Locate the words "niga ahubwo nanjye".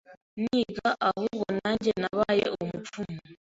0.43-1.91